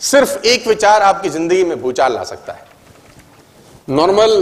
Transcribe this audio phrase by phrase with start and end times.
[0.00, 2.64] सिर्फ़ एक विचार आपकी ज़िंदगी में भूचाल ला सकता है।
[3.88, 4.32] नॉर्मल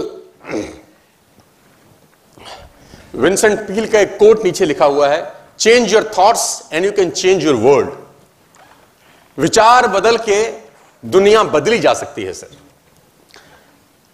[3.15, 5.21] विंसेंट पील का एक कोट नीचे लिखा हुआ है
[5.59, 7.91] change your thoughts and you can change your world
[9.39, 10.43] विचार बदल के
[11.03, 12.57] दुनिया बदली जा सकती है, सर।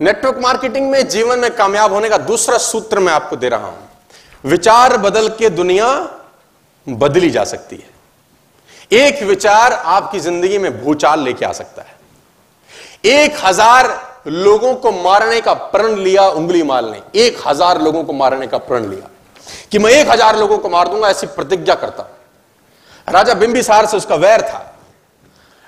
[0.01, 3.89] नेटवर्क मार्केटिंग में जीवन में कामयाब होने का दूसरा सूत्र मैं आपको दे रहा हूँ।
[4.45, 5.89] विचार बदल के दुनिया
[6.87, 11.95] बदली जा सकती है। एक विचार आपकी ज़िंदगी में भूचाल लेके आ सकता है।
[13.13, 13.89] एक हज़ार
[14.27, 18.59] लोगों को मारने का प्रण लिया, उंगली माल ने एक हज़ार लोगों को मारने का
[18.61, 19.09] प्रण लिया।
[19.73, 22.09] कि मैं एक हज़ार लोगों को मार दूँगा, ऐसी प्रतिज्ञा करता
[23.09, 24.59] राजा बिंबिसार से उसका वैर था।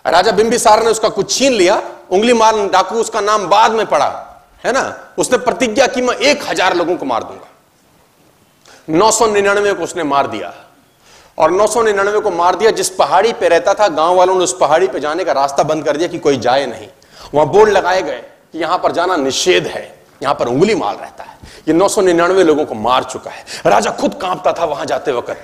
[0.05, 4.09] राजा बिंबिसार ने उसका कुछ छीन लिया। उंगली मार डाकू, उसका नाम बाद में पड़ा,
[4.65, 5.13] है ना?
[5.19, 7.47] उसने प्रतिज्ञा की, मैं एक हज़ार लोगों को मार दूँगा।
[8.89, 10.53] नौ सौ निन्यानवे को उसने मार दिया।
[11.39, 14.45] और नौ सौ निन्यानवे को मार दिया, जिस पहाड़ी पे रहता था, गाँव वालों ने
[14.45, 16.89] उस पहाड़ी पे जाने का रास्ता बंद कर दिया कि कोई जाए नहीं।
[17.35, 19.83] वहाँ बोर्ड लगाए गए कि यहाँ पर जाना निषेध है,
[20.23, 21.37] यहाँ पर उंगली माल रहता है।
[21.69, 25.13] ये नौ सौ निन्यानवे लोगों को मार चुका है। राजा खुद कांपता था वहाँ जाते
[25.13, 25.37] वक्त।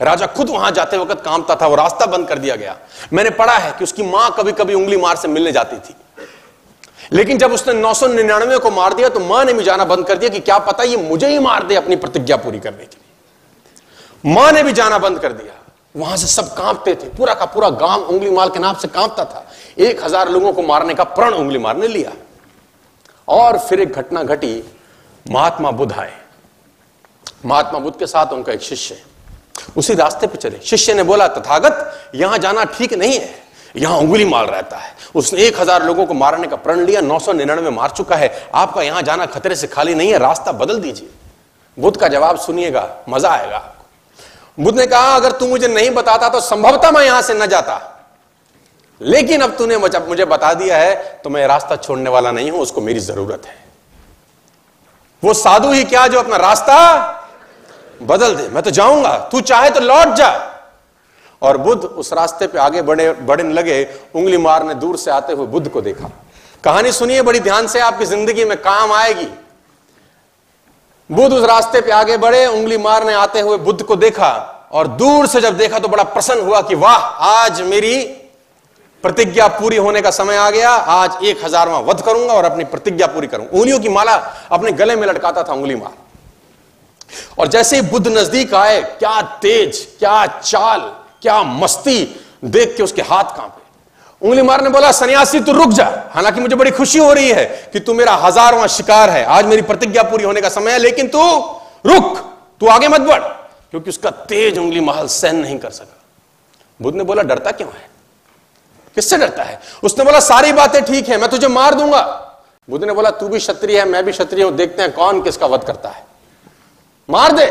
[0.00, 2.76] राजा खुद वहाँ जाते वक्त कांपता था, वो रास्ता बंद कर दिया गया।
[3.12, 5.94] मैंने पढ़ा है कि उसकी माँ कभी कभी उंगली मार से मिलने जाती थी।
[7.12, 10.06] लेकिन जब उसने नौ सौ निन्यानवे को मार दिया तो माँ ने भी जाना बंद
[10.06, 12.96] कर दिया कि क्या पता ये मुझे ही मार दे अपनी प्रतिज्ञा पूरी करने के
[12.96, 15.54] लिए। माँ ने भी जाना बंद कर दिया।
[15.94, 19.24] वहाँ से सब कांपते थे, पूरा का पूरा गाँव उंगली मार के नाम से कांपता
[19.24, 19.46] था।
[19.80, 22.12] एक हज़ार लोगों को मारने का प्रण उंगली मार ने लिया।
[23.28, 24.62] और फिर एक घटना घटी,
[25.26, 26.12] महात्मा बुद्ध आए।
[27.46, 29.02] महात्मा बुद्ध के साथ उनका एक शिष्य
[29.76, 33.42] उसी रास्ते पे चले। शिष्य ने बोला, तथागत, यहाँ जाना ठीक नहीं है।
[33.76, 37.18] यहाँ उंगली मार रहता है। उसने एक हज़ार लोगों को मारने का प्रण लिया, नौ
[37.18, 40.78] सौ निन्यानवे मार चुका है। आपका यहाँ जाना खतरे से खाली नहीं है, रास्ता बदल
[40.80, 41.08] दीजिए।
[41.76, 46.28] बुद्ध का जवाब सुनिएगा, मज़ा आएगा आपको। बुद्ध ने कहा, अगर तू मुझे नहीं बताता
[46.28, 47.80] तो संभवतः मैं यहाँ से न जाता।
[49.00, 52.80] लेकिन अब तूने मुझे बता दिया है तो मैं रास्ता छोड़ने वाला नहीं हूँ, उसको
[52.80, 53.56] मेरी ज़रूरत है।
[55.22, 56.76] वो साधु ही क्या जो अपना रास्ता
[58.02, 60.30] बदल दे, मैं तो जाऊँगा, तू चाहे तो लौट जा।
[61.42, 63.82] और बुद्ध उस रास्ते पे आगे बढ़े, बढ़ने लगे,
[64.14, 66.10] उंगली मारने दूर से आते हुए बुद्ध को देखा।
[66.64, 69.28] कहानी सुनिए बड़ी ध्यान से, आपकी ज़िंदगी में काम आएगी।
[71.10, 74.30] बुद्ध उस रास्ते पे आगे बढ़े, उंगली मारने आते हुए बुद्ध को देखा,
[74.72, 76.96] और दूर से जब देखा तो बड़ा प्रसन्न हुआ कि वाह,
[77.30, 77.96] आज मेरी
[79.04, 83.06] प्रतिज्ञा पूरी होने का समय आ गया, आज एक हजारवा वध करूँगा और अपनी प्रतिज्ञा
[83.06, 84.14] पूरी करूँगा। उंगलियों की माला
[84.50, 85.92] अपने गले में लटकाता था उंगली मार।
[87.38, 90.80] और जैसे ही बुद्ध नज़दीक आए, क्या तेज, क्या चाल,
[91.22, 93.62] क्या मस्ती, देख के उसके हाथ कांपे।
[94.26, 97.80] उंगली मारने बोला, सन्यासी, तू रुक जा। हालाँकि मुझे बड़ी खुशी हो रही है कि
[97.80, 101.38] तू मेरा हजारवा शिकार है। आज मेरी प्रतिज्ञा पूरी होने का समय है, लेकिन तू
[101.86, 102.18] रुक।
[102.60, 103.20] तू आगे मत बढ़,
[103.70, 106.02] क्योंकि उसका तेज उंगली महल सहन नहीं कर सका।
[106.82, 107.90] बुद्ध ने बोला, डरता क्यों है?
[108.94, 109.60] किससे डरता है?
[109.82, 112.02] उसने बोला, सारी बातें ठीक है, मैं तुझे मार दूँगा।
[112.70, 115.46] बुद्ध ने बोला, तू भी क्षत्रिय है, मैं भी क्षत्रिय हूँ, देखते हैं कौन किसका
[115.46, 116.13] वध करता है।
[117.08, 117.46] मार दे।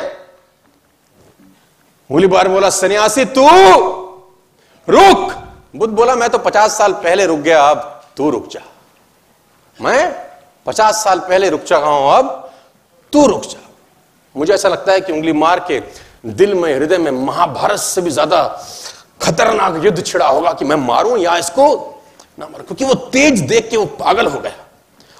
[2.09, 3.47] उंगली बार बोला, सन्यासी तू?
[4.87, 5.33] रुक।
[5.75, 8.61] बुद्ध बोला, मैं तो पचास साल पहले रुक गया, अब तू रुक जा।
[9.79, 10.15] मैं
[10.65, 12.51] पचास साल पहले रुक चुका हूँ, अब
[13.13, 13.59] तू रुक जा।
[14.35, 15.79] मुझे ऐसा लगता है कि उंगली मार के
[16.25, 18.43] दिल में, हृदय में महाभारत से भी ज़्यादा
[19.21, 21.65] खतरनाक युद्ध छिड़ा होगा कि मैं मारूं या इसको
[22.39, 24.55] ना मारूं, क्योंकि वो तेज देख के वो पागल हो गया।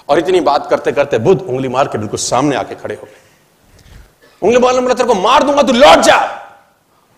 [0.09, 3.22] और इतनी बात करते करते बुद्ध उंगली मार के बिल्कुल सामने आके खड़े हो गए।
[4.43, 6.41] उंगली मार ने बोला, तेरे को मार दूँगा, तू लौट जा।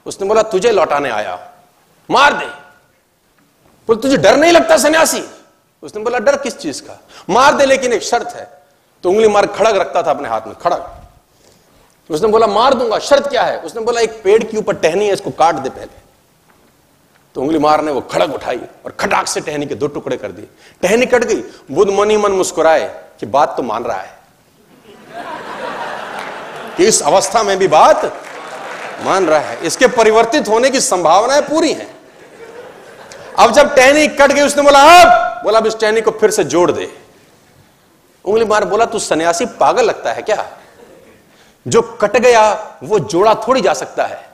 [0.06, 1.52] उसने बोला, तुझे लौटाने आया
[2.10, 2.46] मार दे।
[3.88, 5.24] बोल, तुझे डर नहीं लगता, सन्यासी?
[5.84, 7.02] उसने बोला, डर किस चीज़ का?
[7.30, 8.64] मार दे, लेकिन एक शर्त है।
[9.04, 11.00] तो उंगली मार खड़ग रखता था अपने हाथ में, खड़ग।
[12.10, 13.60] उसने बोला, मार दूँगा, शर्त क्या है?
[13.60, 16.06] उसने बोला, एक पेड़ के ऊपर टहनी है, इसको काट दे पहले।
[17.36, 20.48] तो उंगली मारने वो खड़क उठाई और खटाक से टहनी के दो टुकड़े कर दिए।
[20.82, 24.25] टहनी कट गई, बुद्ध मनी मन मुस्कुराए कि बात तो मान रहा है।
[26.78, 28.06] कि इस अवस्था में भी बात
[29.02, 31.96] मान रहा है। इसके परिवर्तित होने की संभावनाएँ पूरी हैं।
[33.40, 35.42] अब जब टहनी कट गई, उसने बोला, अब!
[35.44, 36.98] बोला, अब इस टहनी को फिर से जोड़ दे।
[38.26, 40.46] उंगली मार बोला, तू सन्यासी पागल लगता है क्या?
[41.68, 44.30] जो कट गया, वो जोड़ा थोड़ी जा सकता है।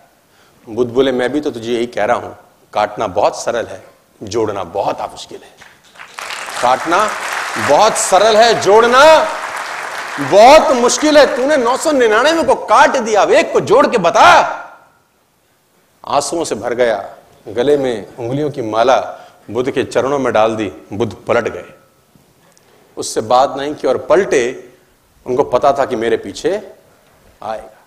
[0.70, 2.38] बुद्ध बोले, मैं भी तो तुझे यही कह रहा हूँ।
[2.74, 3.84] काटना बहुत सरल है,
[4.24, 5.50] जोड़ना बहुत मुश्किल है।
[6.62, 7.10] काटना
[7.70, 9.28] बहुत सरल है, जोड़ना
[10.20, 14.24] बहुत मुश्किल है, तूने नौ सौ निन्यानवे को काट दिया एक को जोड़ के बता।
[16.04, 17.16] आंसुओं से भर गया,
[17.48, 18.98] गले में उंगलियों की माला
[19.52, 21.66] बुद्ध के चरणों में डाल दी, बुद्ध पलट गए।
[22.98, 24.74] उससे बात नहीं की और पलटे,
[25.26, 26.72] उनको पता था कि मेरे पीछे
[27.44, 27.78] आएगा।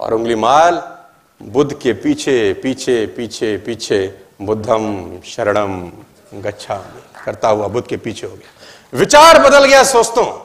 [0.00, 0.82] और उंगली माल
[1.42, 5.92] बुद्ध के पीछे पीछे पीछे पीछे, बुद्धम शरणम
[6.34, 6.82] गच्छा
[7.24, 10.43] करता हुआ बुद्ध के पीछे हो गया। विचार बदल गया दोस्तों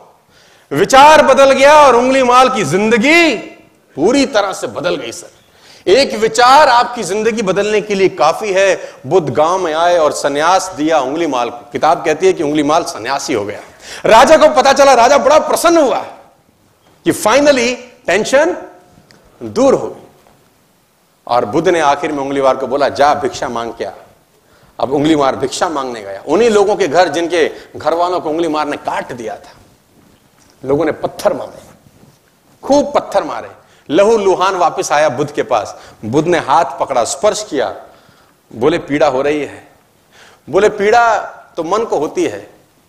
[0.72, 3.36] विचार बदल गया और उंगली माल की ज़िंदगी
[3.98, 8.76] पूरी तरह से बदल गई, सर। एक विचार आपकी ज़िंदगी बदलने के लिए काफ़ी है।
[9.08, 12.64] बुद्ध गाँव में आए और सन्यास दिया उंगली माल को। किताब कहती है कि उंगली
[12.64, 13.60] माल सन्यासी हो गया।
[14.06, 16.00] राजा को पता चला, राजा बड़ा प्रसन्न हुआ
[17.06, 17.74] कि फाइनली
[18.08, 18.56] टेंशन
[19.42, 20.08] दूर हो गई।
[21.28, 23.94] और बुद्ध ने आखिर में उंगलीवार को बोला, जा, भिक्षा मांग क्या?
[24.80, 28.48] अब उंगली मार भिक्षा मांगने गया। उन्हीं लोगों के घर जिनके घर वालों को उंगली
[28.48, 29.54] मार ने काट दिया था।
[30.64, 31.62] लोगों ने पत्थर मारे,
[32.64, 33.50] खूब पत्थर मारे।
[33.90, 35.76] लहू लुहान वापस आया बुद्ध के पास।
[36.06, 37.74] बुद्ध ने हाथ पकड़ा, स्पर्श किया।
[38.52, 39.68] बोले, पीड़ा हो रही है।
[40.48, 41.18] बोले, पीड़ा
[41.58, 42.48] तो मन को होती है,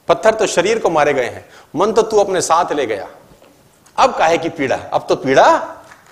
[0.08, 1.44] पत्थर तो शरीर को मारे गए हैं।
[1.76, 3.06] मन तो तू अपने साथ ले गया।
[3.98, 4.76] अब काहे की पीड़ा?
[4.92, 5.46] अब तो पीड़ा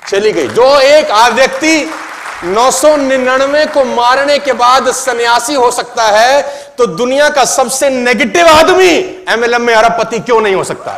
[0.03, 1.91] चली गई। जो एक व्यक्ति
[2.45, 6.43] नौ सौ निन्यानवे को मारने के बाद सन्यासी हो सकता है
[6.77, 8.91] तो दुनिया का सबसे नेगेटिव आदमी
[9.29, 10.93] एमएलएम में अरबपति क्यों नहीं हो सकता?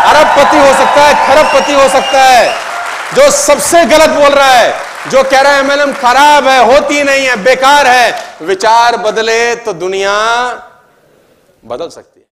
[0.00, 2.54] अरबपति हो सकता है खरबपति हो सकता है।
[3.14, 4.74] जो सबसे गलत बोल रहा है,
[5.10, 9.72] जो कह रहा है एमएलएम खराब है, होती नहीं है, बेकार है। विचार बदले तो
[9.72, 10.12] दुनिया
[11.64, 12.26] बदल सकती है।